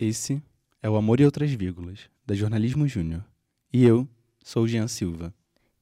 Esse 0.00 0.40
é 0.80 0.88
o 0.88 0.94
Amor 0.94 1.18
e 1.18 1.24
Outras 1.24 1.50
Vírgulas, 1.50 2.08
da 2.24 2.32
Jornalismo 2.32 2.86
Júnior. 2.86 3.24
E 3.72 3.84
eu 3.84 4.06
sou 4.44 4.62
o 4.62 4.68
Jean 4.68 4.86
Silva. 4.86 5.34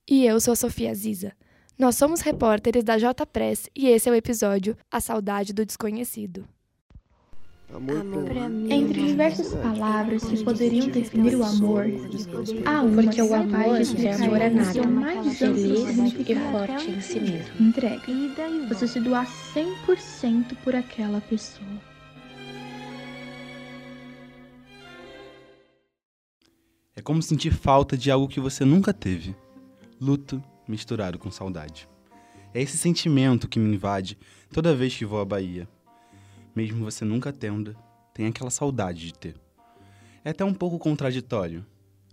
E 0.08 0.24
eu 0.24 0.40
sou 0.40 0.52
a 0.52 0.56
Sofia 0.56 0.94
Ziza. 0.94 1.34
Nós 1.78 1.96
somos 1.96 2.22
repórteres 2.22 2.82
da 2.82 2.96
J 2.96 3.26
Press 3.26 3.68
e 3.76 3.88
esse 3.88 4.08
é 4.08 4.12
o 4.12 4.14
episódio 4.14 4.74
A 4.90 5.02
Saudade 5.02 5.52
do 5.52 5.66
Desconhecido. 5.66 6.48
Amor, 7.74 8.24
pra 8.24 8.48
mim. 8.48 8.72
Entre 8.72 9.06
diversas 9.06 9.52
palavras 9.52 10.24
que 10.24 10.42
poderiam 10.42 10.88
definir 10.88 11.36
o 11.36 11.44
amor, 11.44 11.84
há 12.64 12.80
uma 12.80 13.02
Porque 13.02 13.20
o 13.20 13.34
amor 13.34 13.80
que 13.82 14.06
é 14.06 14.14
amor 14.14 14.40
a 14.40 14.48
nada, 14.48 14.86
mais 14.86 15.38
feliz 15.38 15.90
e 16.26 16.34
forte 16.50 16.90
em 16.90 17.00
si 17.02 17.20
mesmo. 17.20 17.68
Entrega. 17.68 18.02
Você 18.70 18.88
se 18.88 18.98
doar 18.98 19.26
100% 19.26 20.56
por 20.64 20.74
aquela 20.74 21.20
pessoa. 21.20 21.95
É 26.98 27.02
como 27.02 27.22
sentir 27.22 27.52
falta 27.52 27.94
de 27.94 28.10
algo 28.10 28.26
que 28.26 28.40
você 28.40 28.64
nunca 28.64 28.90
teve. 28.90 29.36
Luto 30.00 30.42
misturado 30.66 31.18
com 31.18 31.30
saudade. 31.30 31.86
É 32.54 32.62
esse 32.62 32.78
sentimento 32.78 33.46
que 33.46 33.58
me 33.58 33.74
invade 33.74 34.18
toda 34.50 34.74
vez 34.74 34.96
que 34.96 35.04
vou 35.04 35.20
à 35.20 35.24
Bahia. 35.24 35.68
Mesmo 36.54 36.82
você 36.82 37.04
nunca 37.04 37.34
tendo, 37.34 37.76
tem 38.14 38.26
aquela 38.26 38.48
saudade 38.48 39.04
de 39.08 39.12
ter. 39.12 39.36
É 40.24 40.30
até 40.30 40.42
um 40.42 40.54
pouco 40.54 40.78
contraditório. 40.78 41.66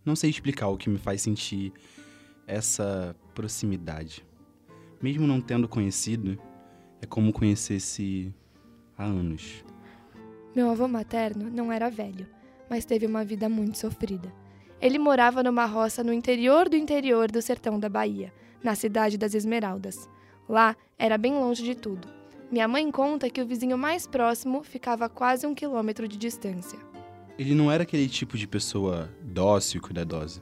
Não 0.04 0.18
sei 0.18 0.30
explicar 0.30 0.68
o 0.68 0.78
que 0.78 0.90
me 0.90 0.98
faz 0.98 1.22
sentir 1.22 1.72
essa 2.46 3.16
proximidade. 3.34 4.26
Mesmo 5.02 5.26
não 5.26 5.40
tendo 5.40 5.66
conhecido, 5.66 6.38
é 7.02 7.06
como 7.06 7.32
conhecesse 7.32 8.36
há 8.98 9.06
anos. 9.06 9.64
Meu 10.54 10.70
avô 10.70 10.90
materno 10.90 11.50
não 11.50 11.72
era 11.72 11.90
velho, 11.90 12.28
mas 12.70 12.84
teve 12.84 13.06
uma 13.06 13.24
vida 13.24 13.48
muito 13.48 13.78
sofrida. 13.78 14.43
Ele 14.84 15.00
morava 15.00 15.42
numa 15.42 15.66
roça 15.66 16.04
no 16.04 16.12
interior 16.12 16.68
do 16.68 16.76
interior 16.76 17.32
do 17.32 17.42
sertão 17.42 17.80
da 17.80 17.88
Bahia, 17.88 18.34
na 18.62 18.76
cidade 18.76 19.18
das 19.18 19.34
Esmeraldas. 19.34 20.10
Lá 20.48 20.76
era 21.00 21.18
bem 21.18 21.36
longe 21.36 21.64
de 21.64 21.74
tudo. 21.74 22.06
Minha 22.52 22.68
mãe 22.68 22.92
conta 22.92 23.30
que 23.30 23.42
o 23.42 23.46
vizinho 23.48 23.78
mais 23.78 24.06
próximo 24.06 24.62
ficava 24.62 25.06
a 25.06 25.10
quase 25.10 25.48
um 25.48 25.56
quilômetro 25.56 26.06
de 26.06 26.18
distância. 26.18 26.78
Ele 27.40 27.56
não 27.56 27.72
era 27.72 27.84
aquele 27.84 28.10
tipo 28.10 28.38
de 28.38 28.46
pessoa 28.46 29.10
dócil 29.22 29.78
e 29.78 29.82
cuidadosa. 29.82 30.42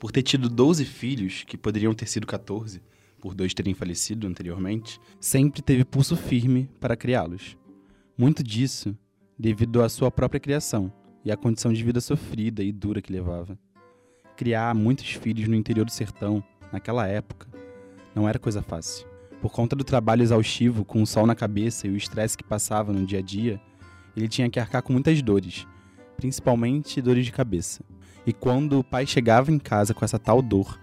Por 0.00 0.10
ter 0.10 0.22
tido 0.22 0.48
12 0.48 0.86
filhos, 0.86 1.44
que 1.46 1.58
poderiam 1.58 1.92
ter 1.92 2.06
sido 2.06 2.26
14, 2.26 2.80
por 3.20 3.34
dois 3.34 3.52
terem 3.52 3.74
falecido 3.74 4.26
anteriormente, 4.26 4.98
sempre 5.20 5.60
teve 5.60 5.84
pulso 5.84 6.16
firme 6.16 6.66
para 6.80 6.96
criá-los. 6.96 7.58
Muito 8.16 8.42
disso 8.42 8.96
devido 9.38 9.82
à 9.82 9.88
sua 9.90 10.10
própria 10.10 10.40
criação 10.40 10.90
e 11.22 11.30
à 11.30 11.36
condição 11.36 11.70
de 11.70 11.84
vida 11.84 12.00
sofrida 12.00 12.62
e 12.62 12.72
dura 12.72 13.02
que 13.02 13.12
levava. 13.12 13.58
Criar 14.42 14.74
muitos 14.74 15.12
filhos 15.12 15.46
no 15.46 15.54
interior 15.54 15.84
do 15.84 15.92
sertão, 15.92 16.42
naquela 16.72 17.06
época, 17.06 17.46
não 18.12 18.28
era 18.28 18.40
coisa 18.40 18.60
fácil. 18.60 19.06
Por 19.40 19.52
conta 19.52 19.76
do 19.76 19.84
trabalho 19.84 20.20
exaustivo, 20.20 20.84
com 20.84 21.00
o 21.00 21.06
sol 21.06 21.28
na 21.28 21.34
cabeça 21.36 21.86
e 21.86 21.90
o 21.90 21.96
estresse 21.96 22.36
que 22.36 22.42
passava 22.42 22.92
no 22.92 23.06
dia 23.06 23.20
a 23.20 23.22
dia, 23.22 23.60
ele 24.16 24.26
tinha 24.26 24.50
que 24.50 24.58
arcar 24.58 24.82
com 24.82 24.92
muitas 24.92 25.22
dores, 25.22 25.64
principalmente 26.16 27.00
dores 27.00 27.24
de 27.24 27.30
cabeça. 27.30 27.84
E 28.26 28.32
quando 28.32 28.80
o 28.80 28.82
pai 28.82 29.06
chegava 29.06 29.52
em 29.52 29.60
casa 29.60 29.94
com 29.94 30.04
essa 30.04 30.18
tal 30.18 30.42
dor, 30.42 30.76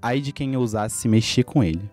ai 0.00 0.18
de 0.18 0.32
quem 0.32 0.56
ousasse 0.56 1.06
mexer 1.06 1.44
com 1.44 1.62
ele. 1.62 1.90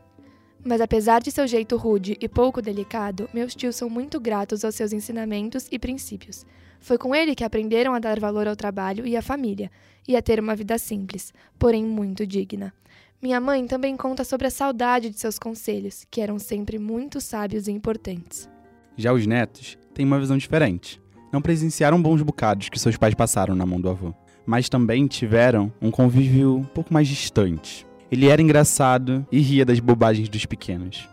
Mas 0.64 0.80
apesar 0.80 1.22
de 1.22 1.30
seu 1.30 1.46
jeito 1.46 1.76
rude 1.76 2.18
e 2.22 2.30
pouco 2.30 2.62
delicado, 2.62 3.30
meus 3.34 3.54
tios 3.54 3.76
são 3.76 3.90
muito 3.90 4.20
gratos 4.20 4.64
aos 4.64 4.76
seus 4.76 4.94
ensinamentos 4.94 5.68
e 5.72 5.78
princípios. 5.78 6.46
Foi 6.80 6.98
com 6.98 7.14
ele 7.14 7.36
que 7.36 7.44
aprenderam 7.44 7.94
a 7.94 8.00
dar 8.00 8.20
valor 8.20 8.48
ao 8.48 8.56
trabalho 8.56 9.06
e 9.06 9.18
à 9.18 9.22
família, 9.22 9.70
e 10.08 10.16
a 10.16 10.22
ter 10.22 10.40
uma 10.40 10.56
vida 10.56 10.78
simples, 10.78 11.34
porém 11.60 11.84
muito 11.84 12.26
digna. 12.26 12.74
Minha 13.22 13.40
mãe 13.40 13.66
também 13.66 13.96
conta 13.96 14.24
sobre 14.24 14.48
a 14.48 14.52
saudade 14.52 15.10
de 15.10 15.20
seus 15.20 15.40
conselhos, 15.40 16.06
que 16.12 16.20
eram 16.20 16.38
sempre 16.38 16.78
muito 16.78 17.22
sábios 17.22 17.68
e 17.68 17.72
importantes. 17.72 18.50
Já 18.98 19.14
os 19.14 19.26
netos 19.26 19.78
têm 19.94 20.06
uma 20.06 20.20
visão 20.20 20.38
diferente. 20.38 21.02
Não 21.32 21.42
presenciaram 21.42 22.02
bons 22.02 22.22
bocados 22.22 22.70
que 22.70 22.80
seus 22.80 22.98
pais 22.98 23.14
passaram 23.14 23.56
na 23.56 23.66
mão 23.66 23.80
do 23.80 23.90
avô, 23.90 24.14
mas 24.46 24.70
também 24.70 25.08
tiveram 25.08 25.72
um 25.82 25.90
convívio 25.90 26.58
um 26.58 26.64
pouco 26.64 26.94
mais 26.94 27.08
distante. 27.08 27.88
Ele 28.14 28.28
era 28.28 28.40
engraçado 28.40 29.26
e 29.32 29.40
ria 29.40 29.66
das 29.66 29.80
bobagens 29.80 30.30
dos 30.30 30.46
pequenos. 30.46 31.10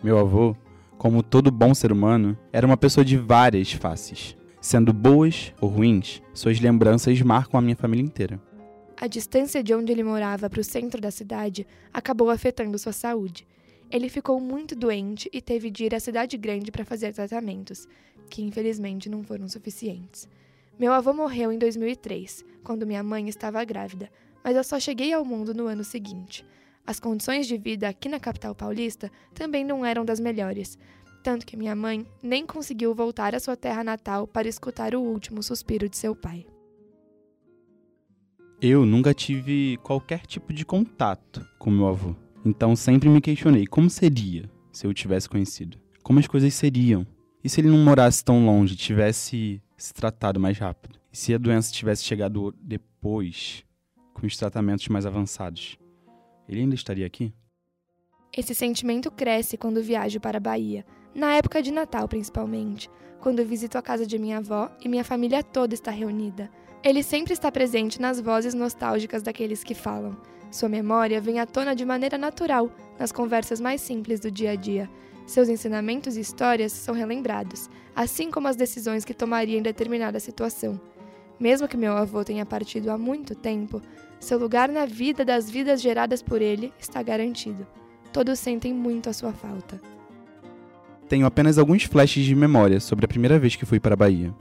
Meu 0.00 0.16
avô, 0.16 0.54
como 0.96 1.20
todo 1.20 1.50
bom 1.50 1.74
ser 1.74 1.90
humano, 1.90 2.38
era 2.52 2.64
uma 2.64 2.76
pessoa 2.76 3.04
de 3.04 3.16
várias 3.16 3.72
faces. 3.72 4.36
Sendo 4.60 4.92
boas 4.92 5.52
ou 5.60 5.68
ruins, 5.68 6.22
suas 6.32 6.60
lembranças 6.60 7.20
marcam 7.22 7.58
a 7.58 7.60
minha 7.60 7.74
família 7.74 8.04
inteira. 8.04 8.40
A 8.96 9.08
distância 9.08 9.64
de 9.64 9.74
onde 9.74 9.90
ele 9.90 10.04
morava 10.04 10.48
para 10.48 10.60
o 10.60 10.64
centro 10.64 11.00
da 11.00 11.10
cidade 11.10 11.66
acabou 11.92 12.30
afetando 12.30 12.78
sua 12.78 12.92
saúde. 12.92 13.44
Ele 13.90 14.08
ficou 14.08 14.38
muito 14.38 14.76
doente 14.76 15.28
e 15.32 15.42
teve 15.42 15.72
de 15.72 15.86
ir 15.86 15.92
à 15.92 15.98
cidade 15.98 16.36
grande 16.36 16.70
para 16.70 16.84
fazer 16.84 17.12
tratamentos, 17.12 17.88
que 18.30 18.42
infelizmente 18.42 19.08
não 19.08 19.24
foram 19.24 19.48
suficientes. 19.48 20.28
Meu 20.78 20.92
avô 20.92 21.12
morreu 21.12 21.52
em 21.52 21.58
2003, 21.58 22.44
quando 22.64 22.86
minha 22.86 23.02
mãe 23.02 23.28
estava 23.28 23.64
grávida, 23.64 24.10
mas 24.42 24.56
eu 24.56 24.64
só 24.64 24.80
cheguei 24.80 25.12
ao 25.12 25.24
mundo 25.24 25.54
no 25.54 25.66
ano 25.66 25.84
seguinte. 25.84 26.44
As 26.84 26.98
condições 26.98 27.46
de 27.46 27.56
vida 27.56 27.88
aqui 27.88 28.08
na 28.08 28.18
capital 28.18 28.54
paulista 28.54 29.10
também 29.32 29.64
não 29.64 29.86
eram 29.86 30.04
das 30.04 30.18
melhores, 30.18 30.76
tanto 31.22 31.46
que 31.46 31.56
minha 31.56 31.76
mãe 31.76 32.04
nem 32.20 32.44
conseguiu 32.44 32.92
voltar 32.92 33.34
à 33.36 33.40
sua 33.40 33.56
terra 33.56 33.84
natal 33.84 34.26
para 34.26 34.48
escutar 34.48 34.94
o 34.96 35.00
último 35.00 35.42
suspiro 35.42 35.88
de 35.88 35.96
seu 35.96 36.14
pai. 36.14 36.44
Eu 38.60 38.84
nunca 38.84 39.14
tive 39.14 39.78
qualquer 39.82 40.26
tipo 40.26 40.52
de 40.52 40.64
contato 40.64 41.46
com 41.58 41.70
meu 41.70 41.86
avô. 41.86 42.16
Então 42.44 42.74
sempre 42.74 43.08
me 43.08 43.20
questionei 43.20 43.66
como 43.66 43.88
seria 43.88 44.50
se 44.72 44.86
eu 44.86 44.90
o 44.90 44.94
tivesse 44.94 45.28
conhecido. 45.28 45.78
Como 46.02 46.18
as 46.18 46.26
coisas 46.26 46.52
seriam. 46.52 47.06
E 47.42 47.48
se 47.48 47.60
ele 47.60 47.68
não 47.68 47.78
morasse 47.78 48.24
tão 48.24 48.44
longe, 48.44 48.76
tivesse 48.76 49.62
se 49.76 49.92
tratado 49.92 50.40
mais 50.40 50.58
rápido? 50.58 50.98
E 51.12 51.16
se 51.16 51.34
a 51.34 51.38
doença 51.38 51.72
tivesse 51.72 52.04
chegado 52.04 52.54
depois, 52.60 53.64
com 54.12 54.26
os 54.26 54.36
tratamentos 54.36 54.88
mais 54.88 55.06
avançados? 55.06 55.78
Ele 56.48 56.60
ainda 56.60 56.74
estaria 56.74 57.06
aqui? 57.06 57.32
Esse 58.36 58.54
sentimento 58.54 59.10
cresce 59.10 59.56
quando 59.56 59.82
viajo 59.82 60.20
para 60.20 60.38
a 60.38 60.40
Bahia, 60.40 60.84
na 61.14 61.34
época 61.34 61.62
de 61.62 61.70
Natal 61.70 62.08
principalmente, 62.08 62.90
quando 63.20 63.44
visito 63.44 63.78
a 63.78 63.82
casa 63.82 64.06
de 64.06 64.18
minha 64.18 64.38
avó 64.38 64.70
e 64.84 64.88
minha 64.88 65.04
família 65.04 65.42
toda 65.42 65.72
está 65.72 65.90
reunida. 65.90 66.50
Ele 66.82 67.02
sempre 67.02 67.32
está 67.32 67.50
presente 67.50 68.00
nas 68.00 68.20
vozes 68.20 68.52
nostálgicas 68.52 69.22
daqueles 69.22 69.64
que 69.64 69.74
falam. 69.74 70.16
Sua 70.50 70.68
memória 70.68 71.20
vem 71.20 71.40
à 71.40 71.46
tona 71.46 71.74
de 71.74 71.84
maneira 71.84 72.18
natural 72.18 72.70
nas 72.98 73.10
conversas 73.10 73.60
mais 73.60 73.80
simples 73.80 74.20
do 74.20 74.30
dia 74.30 74.50
a 74.50 74.54
dia. 74.54 74.90
Seus 75.26 75.48
ensinamentos 75.48 76.16
e 76.16 76.20
histórias 76.20 76.72
são 76.72 76.94
relembrados, 76.94 77.70
assim 77.96 78.30
como 78.30 78.46
as 78.46 78.56
decisões 78.56 79.04
que 79.04 79.14
tomaria 79.14 79.58
em 79.58 79.62
determinada 79.62 80.20
situação. 80.20 80.78
Mesmo 81.40 81.66
que 81.66 81.76
meu 81.76 81.96
avô 81.96 82.22
tenha 82.22 82.44
partido 82.44 82.90
há 82.90 82.98
muito 82.98 83.34
tempo, 83.34 83.80
seu 84.20 84.38
lugar 84.38 84.68
na 84.68 84.86
vida 84.86 85.24
das 85.24 85.50
vidas 85.50 85.80
geradas 85.80 86.22
por 86.22 86.40
ele 86.40 86.72
está 86.78 87.02
garantido. 87.02 87.66
Todos 88.12 88.38
sentem 88.38 88.72
muito 88.72 89.10
a 89.10 89.12
sua 89.12 89.32
falta. 89.32 89.80
Tenho 91.08 91.26
apenas 91.26 91.58
alguns 91.58 91.84
flashes 91.84 92.24
de 92.24 92.34
memória 92.34 92.80
sobre 92.80 93.04
a 93.04 93.08
primeira 93.08 93.38
vez 93.38 93.56
que 93.56 93.66
fui 93.66 93.80
para 93.80 93.94
a 93.94 93.96
Bahia. 93.96 94.34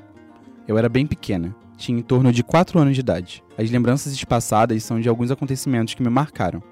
Eu 0.67 0.77
era 0.77 0.87
bem 0.87 1.05
pequena, 1.05 1.55
tinha 1.75 1.97
em 1.97 2.01
torno 2.01 2.31
de 2.31 2.43
4 2.43 2.79
anos 2.79 2.93
de 2.93 3.01
idade. 3.01 3.43
As 3.57 3.69
lembranças 3.69 4.13
espaçadas 4.13 4.83
são 4.83 4.99
de 5.01 5.09
alguns 5.09 5.31
acontecimentos 5.31 5.93
que 5.93 6.03
me 6.03 6.09
marcaram. 6.09 6.63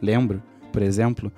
Lembro, 0.00 0.42
por 0.72 0.82
exemplo, 0.82 1.30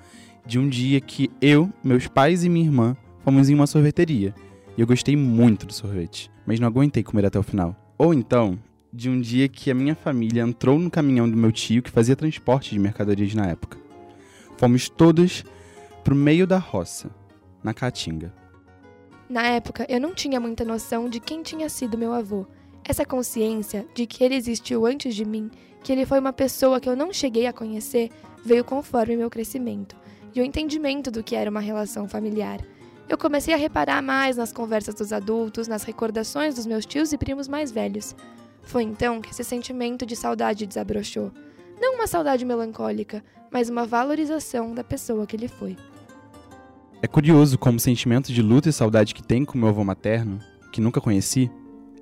de 0.49 0.57
um 0.57 0.67
dia 0.67 0.99
que 0.99 1.29
eu, 1.39 1.71
meus 1.83 2.07
pais 2.07 2.43
e 2.43 2.49
minha 2.49 2.65
irmã 2.65 2.97
fomos 3.23 3.51
em 3.51 3.53
uma 3.53 3.67
sorveteria. 3.67 4.33
E 4.75 4.81
eu 4.81 4.87
gostei 4.87 5.15
muito 5.15 5.63
do 5.67 5.71
sorvete, 5.71 6.31
mas 6.43 6.59
não 6.59 6.67
aguentei 6.67 7.03
comer 7.03 7.27
até 7.27 7.37
o 7.37 7.43
final. 7.43 7.75
Ou 7.99 8.15
então, 8.15 8.57
de 8.91 9.11
um 9.11 9.21
dia 9.21 9.47
que 9.47 9.69
a 9.69 9.75
minha 9.75 9.93
família 9.93 10.41
entrou 10.41 10.79
no 10.79 10.89
caminhão 10.89 11.29
do 11.29 11.37
meu 11.37 11.51
tio 11.51 11.83
que 11.83 11.91
fazia 11.91 12.15
transporte 12.15 12.71
de 12.71 12.79
mercadorias 12.79 13.35
na 13.35 13.45
época. 13.45 13.77
Fomos 14.57 14.89
todos 14.89 15.43
pro 16.03 16.15
meio 16.15 16.47
da 16.47 16.57
roça, 16.57 17.11
na 17.63 17.71
Caatinga. 17.71 18.33
Na 19.29 19.43
época, 19.43 19.85
eu 19.87 20.01
não 20.01 20.15
tinha 20.15 20.39
muita 20.39 20.65
noção 20.65 21.07
de 21.07 21.19
quem 21.19 21.43
tinha 21.43 21.69
sido 21.69 21.95
meu 21.95 22.11
avô. 22.11 22.47
Essa 22.83 23.05
consciência 23.05 23.85
de 23.93 24.07
que 24.07 24.23
ele 24.23 24.33
existiu 24.33 24.87
antes 24.87 25.13
de 25.13 25.25
mim, 25.25 25.51
que 25.83 25.91
ele 25.91 26.07
foi 26.07 26.17
uma 26.17 26.33
pessoa 26.33 26.79
que 26.79 26.89
eu 26.89 26.95
não 26.95 27.13
cheguei 27.13 27.45
a 27.45 27.53
conhecer, 27.53 28.09
veio 28.43 28.63
conforme 28.63 29.15
meu 29.15 29.29
crescimento 29.29 29.95
e 30.33 30.41
o 30.41 30.43
entendimento 30.43 31.09
do 31.09 31.23
que 31.23 31.35
era 31.35 31.49
uma 31.49 31.59
relação 31.59 32.07
familiar. 32.07 32.59
Eu 33.07 33.17
comecei 33.17 33.53
a 33.53 33.57
reparar 33.57 34.01
mais 34.01 34.37
nas 34.37 34.53
conversas 34.53 34.93
dos 34.93 35.11
adultos, 35.11 35.67
nas 35.67 35.83
recordações 35.83 36.55
dos 36.55 36.65
meus 36.65 36.85
tios 36.85 37.11
e 37.11 37.17
primos 37.17 37.47
mais 37.47 37.71
velhos. 37.71 38.15
Foi 38.61 38.83
então 38.83 39.19
que 39.19 39.31
esse 39.31 39.43
sentimento 39.43 40.05
de 40.05 40.15
saudade 40.15 40.67
desabrochou. 40.67 41.31
Não 41.81 41.95
uma 41.95 42.05
saudade 42.05 42.45
melancólica, 42.45 43.23
mas 43.51 43.69
uma 43.69 43.85
valorização 43.85 44.75
da 44.75 44.83
pessoa 44.83 45.25
que 45.25 45.35
ele 45.35 45.47
foi. 45.47 45.75
É 47.01 47.07
curioso 47.07 47.57
como 47.57 47.77
o 47.77 47.81
sentimento 47.81 48.31
de 48.31 48.41
luta 48.41 48.69
e 48.69 48.73
saudade 48.73 49.15
que 49.15 49.23
tenho 49.23 49.45
com 49.45 49.57
meu 49.57 49.69
avô 49.69 49.83
materno, 49.83 50.37
que 50.71 50.81
nunca 50.81 51.01
conheci, 51.01 51.49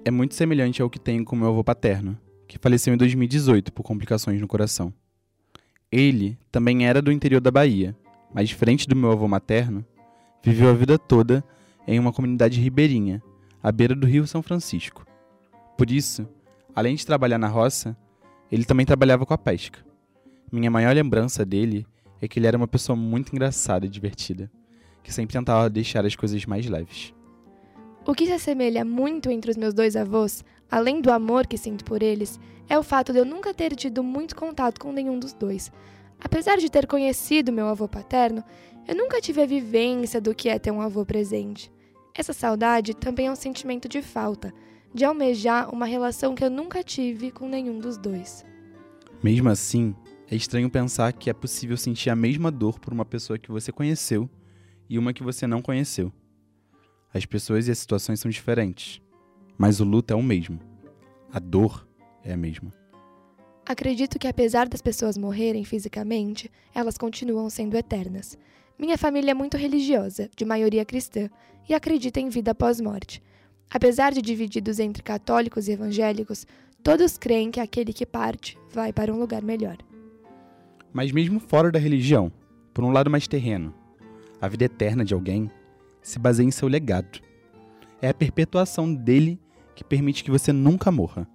é 0.04 0.12
muito 0.12 0.36
semelhante 0.36 0.82
ao 0.82 0.90
que 0.90 1.00
tenho 1.00 1.24
com 1.24 1.36
meu 1.36 1.50
avô 1.50 1.64
paterno, 1.64 2.18
que 2.48 2.58
faleceu 2.58 2.94
em 2.94 2.98
2018 2.98 3.72
por 3.72 3.84
complicações 3.84 4.42
no 4.42 4.48
coração. 4.48 4.92
Ele 5.92 6.38
também 6.52 6.88
era 6.88 7.02
do 7.02 7.12
interior 7.12 7.40
da 7.40 7.52
Bahia, 7.52 7.96
mas 8.34 8.50
diferente 8.50 8.88
do 8.88 8.96
meu 8.96 9.12
avô 9.12 9.28
materno, 9.28 9.86
viveu 10.44 10.70
a 10.70 10.74
vida 10.74 10.98
toda 10.98 11.44
em 11.88 12.00
uma 12.00 12.12
comunidade 12.12 12.60
ribeirinha, 12.60 13.22
à 13.62 13.72
beira 13.72 13.96
do 13.96 14.08
Rio 14.08 14.28
São 14.28 14.42
Francisco. 14.42 15.06
Por 15.78 15.92
isso, 15.92 16.28
além 16.76 16.96
de 16.96 17.06
trabalhar 17.06 17.38
na 17.38 17.48
roça, 17.48 17.96
ele 18.52 18.66
também 18.66 18.86
trabalhava 18.86 19.26
com 19.26 19.34
a 19.34 19.38
pesca. 19.38 19.80
Minha 20.52 20.72
maior 20.72 20.96
lembrança 20.96 21.46
dele 21.46 21.86
é 22.22 22.28
que 22.28 22.40
ele 22.40 22.48
era 22.48 22.58
uma 22.58 22.68
pessoa 22.68 22.96
muito 22.96 23.34
engraçada 23.34 23.86
e 23.86 23.90
divertida, 23.90 24.50
que 25.04 25.14
sempre 25.14 25.38
tentava 25.38 25.70
deixar 25.70 26.06
as 26.06 26.16
coisas 26.16 26.46
mais 26.46 26.66
leves. 26.66 27.14
O 28.06 28.14
que 28.14 28.26
se 28.26 28.32
assemelha 28.32 28.86
muito 28.86 29.30
entre 29.30 29.52
os 29.52 29.58
meus 29.58 29.74
dois 29.74 29.96
avós, 29.96 30.44
além 30.72 31.02
do 31.02 31.12
amor 31.12 31.46
que 31.46 31.58
sinto 31.58 31.84
por 31.84 32.02
eles, 32.02 32.40
é 32.70 32.78
o 32.78 32.84
fato 32.84 33.12
de 33.12 33.20
eu 33.20 33.26
nunca 33.26 33.54
ter 33.54 33.76
tido 33.76 34.02
muito 34.04 34.36
contato 34.36 34.80
com 34.80 34.92
nenhum 34.92 35.20
dos 35.20 35.34
dois. 35.34 35.72
Apesar 36.20 36.58
de 36.58 36.70
ter 36.70 36.88
conhecido 36.88 37.52
meu 37.52 37.68
avô 37.68 37.88
paterno, 37.88 38.44
eu 38.88 38.96
nunca 38.96 39.22
tive 39.22 39.42
a 39.42 39.46
vivência 39.46 40.20
do 40.20 40.34
que 40.34 40.50
é 40.50 40.58
ter 40.58 40.72
um 40.72 40.82
avô 40.82 41.06
presente. 41.06 41.72
Essa 42.14 42.34
saudade 42.34 42.96
também 42.96 43.28
é 43.28 43.32
um 43.32 43.36
sentimento 43.36 43.88
de 43.88 44.02
falta, 44.02 44.54
de 44.94 45.06
almejar 45.06 45.74
uma 45.74 45.86
relação 45.86 46.34
que 46.34 46.44
eu 46.44 46.50
nunca 46.50 46.84
tive 46.84 47.30
com 47.30 47.48
nenhum 47.48 47.80
dos 47.80 47.98
dois. 47.98 48.44
Mesmo 49.22 49.50
assim, 49.50 49.96
é 50.30 50.36
estranho 50.36 50.70
pensar 50.70 51.14
que 51.14 51.30
é 51.30 51.34
possível 51.34 51.78
sentir 51.78 52.10
a 52.10 52.16
mesma 52.16 52.50
dor 52.50 52.80
por 52.80 52.94
uma 52.94 53.06
pessoa 53.06 53.38
que 53.38 53.52
você 53.52 53.72
conheceu 53.72 54.30
e 54.90 54.98
uma 54.98 55.14
que 55.14 55.24
você 55.24 55.46
não 55.46 55.62
conheceu. 55.62 56.12
As 57.14 57.26
pessoas 57.26 57.68
e 57.68 57.72
as 57.72 57.78
situações 57.78 58.20
são 58.20 58.30
diferentes, 58.30 59.02
mas 59.58 59.80
o 59.80 59.86
luto 59.86 60.14
é 60.14 60.16
o 60.16 60.24
mesmo. 60.24 60.60
A 61.32 61.40
dor 61.40 61.88
é 62.24 62.34
a 62.34 62.38
mesma. 62.38 62.74
Acredito 63.68 64.18
que, 64.18 64.30
apesar 64.30 64.70
das 64.70 64.82
pessoas 64.82 65.18
morrerem 65.18 65.66
fisicamente, 65.66 66.50
elas 66.74 66.98
continuam 66.98 67.50
sendo 67.50 67.76
eternas. 67.76 68.38
Minha 68.80 68.98
família 68.98 69.32
é 69.32 69.34
muito 69.34 69.58
religiosa, 69.58 70.30
de 70.38 70.46
maioria 70.46 70.86
cristã, 70.86 71.30
e 71.68 71.74
acredita 71.74 72.22
em 72.22 72.30
vida 72.30 72.52
após 72.52 72.80
morte. 72.80 73.22
Apesar 73.70 74.14
de 74.14 74.22
divididos 74.22 74.80
entre 74.80 75.04
católicos 75.04 75.68
e 75.68 75.74
evangélicos, 75.74 76.48
todos 76.82 77.18
creem 77.18 77.52
que 77.52 77.60
aquele 77.60 77.92
que 77.92 78.06
parte 78.06 78.58
vai 78.72 78.94
para 78.94 79.14
um 79.14 79.20
lugar 79.20 79.42
melhor. 79.42 79.76
Mas, 80.94 81.12
mesmo 81.12 81.38
fora 81.38 81.70
da 81.70 81.78
religião, 81.78 82.32
por 82.74 82.86
um 82.86 82.92
lado 82.92 83.10
mais 83.10 83.28
terreno, 83.28 83.76
a 84.40 84.48
vida 84.48 84.64
eterna 84.64 85.04
de 85.04 85.14
alguém 85.14 85.52
se 86.02 86.18
baseia 86.18 86.48
em 86.48 86.52
seu 86.52 86.70
legado. 86.70 87.20
É 88.02 88.08
a 88.08 88.14
perpetuação 88.14 88.94
dele 88.94 89.38
que 89.76 89.84
permite 89.84 90.24
que 90.24 90.32
você 90.32 90.54
nunca 90.54 90.90
morra. 90.90 91.28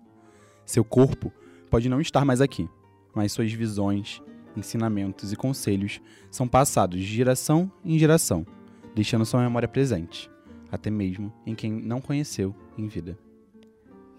Seu 0.65 0.83
corpo 0.83 1.31
pode 1.73 1.89
não 1.89 2.03
estar 2.03 2.23
mais 2.23 2.43
aqui, 2.43 2.69
mas 3.15 3.33
suas 3.33 3.51
visões, 3.51 4.21
ensinamentos 4.55 5.33
e 5.33 5.37
conselhos 5.37 6.03
são 6.31 6.47
passados 6.47 7.01
de 7.01 7.07
geração 7.07 7.73
em 7.83 7.99
geração, 7.99 8.47
deixando 8.95 9.25
sua 9.25 9.41
memória 9.41 9.67
presente, 9.67 10.31
até 10.71 10.91
mesmo 10.91 11.33
em 11.47 11.55
quem 11.55 11.73
não 11.73 11.99
conheceu 11.99 12.55
em 12.77 12.87
vida. 12.89 13.19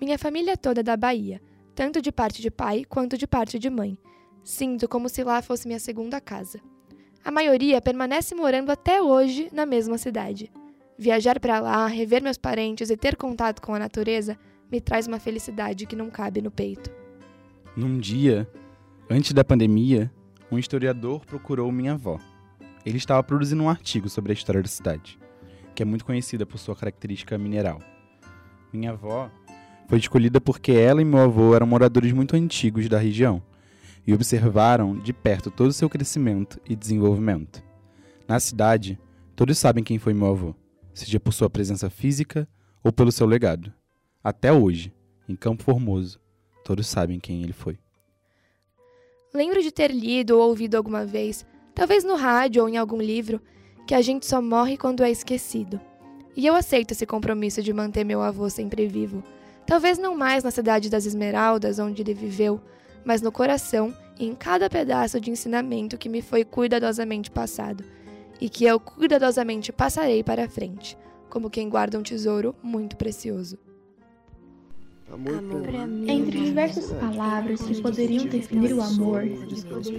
Minha 0.02 0.18
família 0.18 0.58
toda 0.58 0.80
é 0.80 0.84
da 0.84 0.98
Bahia, 0.98 1.40
tanto 1.76 2.02
de 2.02 2.12
parte 2.12 2.42
de 2.42 2.50
pai 2.50 2.84
quanto 2.90 3.20
de 3.20 3.28
parte 3.28 3.60
de 3.60 3.70
mãe. 3.70 4.00
Sinto 4.44 4.90
como 4.90 5.08
se 5.08 5.24
lá 5.24 5.40
fosse 5.44 5.68
minha 5.68 5.80
segunda 5.80 6.20
casa. 6.20 6.60
A 7.24 7.30
maioria 7.30 7.80
permanece 7.80 8.34
morando 8.34 8.72
até 8.72 9.00
hoje 9.00 9.50
na 9.54 9.64
mesma 9.64 10.00
cidade. 10.00 10.52
Viajar 10.98 11.40
para 11.40 11.60
lá, 11.60 11.86
rever 11.86 12.24
meus 12.24 12.38
parentes 12.38 12.90
e 12.90 12.98
ter 12.98 13.16
contato 13.16 13.62
com 13.62 13.76
a 13.76 13.80
natureza 13.80 14.40
me 14.72 14.82
traz 14.82 15.06
uma 15.06 15.20
felicidade 15.20 15.86
que 15.86 15.96
não 15.96 16.10
cabe 16.10 16.42
no 16.42 16.50
peito. 16.50 17.03
Num 17.76 17.98
dia, 17.98 18.48
antes 19.10 19.34
da 19.34 19.44
pandemia, 19.44 20.12
um 20.52 20.60
historiador 20.60 21.26
procurou 21.26 21.72
minha 21.72 21.94
avó. 21.94 22.20
Ele 22.86 22.98
estava 22.98 23.24
produzindo 23.24 23.64
um 23.64 23.70
artigo 23.70 24.08
sobre 24.10 24.32
a 24.32 24.36
história 24.36 24.62
da 24.62 24.68
cidade, 24.68 25.18
que 25.74 25.82
é 25.82 25.86
muito 25.86 26.06
conhecida 26.06 26.46
por 26.46 26.60
sua 26.60 26.76
característica 26.76 27.36
mineral. 27.36 27.80
Minha 28.72 28.92
avó 28.92 29.28
foi 29.88 29.98
escolhida 29.98 30.40
porque 30.40 30.72
ela 30.72 31.02
e 31.02 31.06
meu 31.06 31.18
avô 31.18 31.56
eram 31.56 31.66
moradores 31.66 32.12
muito 32.12 32.36
antigos 32.36 32.88
da 32.88 33.00
região 33.00 33.42
e 34.06 34.14
observaram 34.14 34.96
de 35.00 35.12
perto 35.12 35.50
todo 35.50 35.70
o 35.70 35.74
seu 35.74 35.90
crescimento 35.90 36.62
e 36.70 36.76
desenvolvimento. 36.76 37.64
Na 38.28 38.40
cidade, 38.40 39.00
todos 39.36 39.58
sabem 39.58 39.84
quem 39.84 39.98
foi 39.98 40.14
meu 40.14 40.28
avô, 40.28 40.56
seja 40.94 41.20
por 41.20 41.34
sua 41.34 41.50
presença 41.50 41.90
física 41.90 42.48
ou 42.84 42.94
pelo 42.94 43.12
seu 43.12 43.26
legado. 43.26 43.74
Até 44.24 44.54
hoje, 44.54 44.94
em 45.28 45.36
Campo 45.36 45.64
Formoso, 45.64 46.20
todos 46.64 46.88
sabem 46.88 47.20
quem 47.20 47.44
ele 47.44 47.54
foi. 47.54 47.78
Lembro 49.34 49.62
de 49.62 49.72
ter 49.72 49.92
lido 49.92 50.38
ou 50.38 50.50
ouvido 50.50 50.76
alguma 50.76 51.06
vez, 51.06 51.46
talvez 51.74 52.04
no 52.04 52.16
rádio 52.16 52.62
ou 52.62 52.70
em 52.70 52.78
algum 52.78 53.02
livro, 53.02 53.42
que 53.88 53.96
a 53.96 54.02
gente 54.02 54.26
só 54.26 54.42
morre 54.42 54.78
quando 54.78 55.04
é 55.04 55.12
esquecido. 55.12 55.80
E 56.36 56.46
eu 56.46 56.56
aceito 56.56 56.92
esse 56.92 57.06
compromisso 57.06 57.62
de 57.62 57.74
manter 57.74 58.04
meu 58.04 58.22
avô 58.22 58.50
sempre 58.50 58.88
vivo. 58.88 59.24
Talvez 59.66 59.98
não 59.98 60.16
mais 60.16 60.44
na 60.44 60.52
cidade 60.52 60.90
das 60.90 61.06
Esmeraldas, 61.06 61.80
onde 61.80 62.02
ele 62.02 62.14
viveu, 62.14 62.62
mas 63.06 63.22
no 63.22 63.32
coração 63.32 63.94
e 64.20 64.26
em 64.26 64.36
cada 64.36 64.70
pedaço 64.70 65.20
de 65.20 65.32
ensinamento 65.32 65.98
que 65.98 66.10
me 66.10 66.22
foi 66.22 66.44
cuidadosamente 66.44 67.32
passado, 67.32 67.84
e 68.40 68.50
que 68.50 68.66
eu 68.66 68.80
cuidadosamente 68.80 69.72
passarei 69.72 70.24
para 70.24 70.50
frente, 70.50 70.98
como 71.30 71.50
quem 71.50 71.70
guarda 71.70 71.98
um 71.98 72.04
tesouro 72.04 72.56
muito 72.62 72.98
precioso. 72.98 73.58
Amor, 75.14 75.38
amor 75.38 75.62
pra 75.62 75.86
mim. 75.86 76.10
Entre 76.10 76.44
diversas 76.44 76.92
palavras 76.94 77.62
que 77.62 77.80
poderiam 77.80 78.26
definir 78.26 78.74
o 78.74 78.82
amor, 78.82 79.22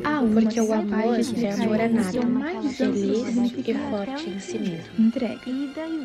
há 0.02 0.20
uma 0.20 0.42
Porque 0.42 0.60
o 0.60 0.72
amor 0.72 1.20
é 1.38 1.52
amor 1.52 1.80
a 1.80 1.88
nada, 1.88 2.26
mais 2.26 2.76
feliz 2.76 3.28
e 3.56 3.74
forte 3.74 4.28
em 4.28 4.40
si 4.40 4.58
mesmo. 4.58 5.06
Entrega. 5.06 5.40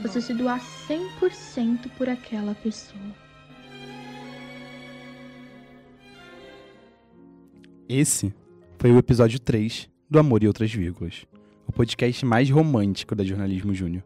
Você 0.04 0.22
se 0.22 0.32
doar 0.36 0.62
100% 0.88 1.90
por 1.98 2.08
aquela 2.08 2.54
pessoa. 2.54 3.02
Esse 7.90 8.32
foi 8.78 8.92
o 8.92 9.00
episódio 9.00 9.40
3 9.40 9.90
do 10.08 10.20
Amor 10.20 10.44
e 10.44 10.48
Outras 10.48 10.72
Vírgulas, 10.72 11.26
o 11.66 11.72
podcast 11.72 12.24
mais 12.24 12.48
romântico 12.48 13.16
da 13.16 13.24
Jornalismo 13.24 13.74
Júnior, 13.74 14.04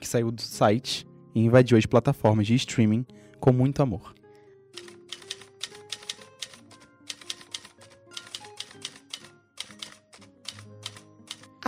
que 0.00 0.08
saiu 0.08 0.30
do 0.30 0.40
site 0.40 1.06
e 1.34 1.40
invadiu 1.40 1.76
as 1.76 1.84
plataformas 1.84 2.46
de 2.46 2.54
streaming 2.54 3.04
com 3.38 3.52
muito 3.52 3.82
amor. 3.82 4.17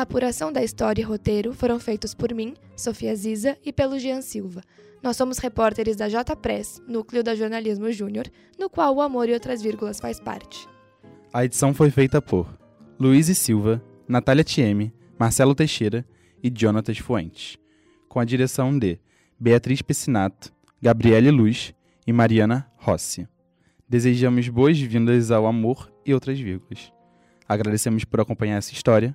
A 0.00 0.02
apuração 0.02 0.50
da 0.50 0.64
história 0.64 1.02
e 1.02 1.04
roteiro 1.04 1.52
foram 1.52 1.78
feitos 1.78 2.14
por 2.14 2.32
mim, 2.32 2.54
Sofia 2.74 3.14
Ziza, 3.14 3.58
e 3.62 3.70
pelo 3.70 3.98
Jean 3.98 4.22
Silva. 4.22 4.62
Nós 5.02 5.14
somos 5.14 5.36
repórteres 5.36 5.94
da 5.94 6.08
J 6.08 6.34
Press, 6.36 6.82
núcleo 6.88 7.22
da 7.22 7.34
Jornalismo 7.34 7.92
Júnior, 7.92 8.24
no 8.58 8.70
qual 8.70 8.96
o 8.96 9.02
Amor 9.02 9.28
e 9.28 9.34
Outras 9.34 9.60
Vírgulas 9.60 10.00
faz 10.00 10.18
parte. 10.18 10.66
A 11.30 11.44
edição 11.44 11.74
foi 11.74 11.90
feita 11.90 12.22
por 12.22 12.48
Luiz 12.98 13.26
Silva, 13.36 13.84
Natália 14.08 14.42
Thieme, 14.42 14.90
Marcelo 15.18 15.54
Teixeira 15.54 16.02
e 16.42 16.50
Jonatas 16.50 16.96
Fuentes, 16.96 17.58
com 18.08 18.18
a 18.18 18.24
direção 18.24 18.78
de 18.78 18.98
Beatriz 19.38 19.82
Pessinato, 19.82 20.50
Gabriele 20.80 21.30
Luz 21.30 21.74
e 22.06 22.12
Mariana 22.14 22.66
Rossi. 22.78 23.28
Desejamos 23.86 24.48
boas-vindas 24.48 25.30
ao 25.30 25.46
Amor 25.46 25.92
e 26.06 26.14
Outras 26.14 26.40
Vírgulas. 26.40 26.90
Agradecemos 27.46 28.02
por 28.02 28.18
acompanhar 28.18 28.56
essa 28.56 28.72
história. 28.72 29.14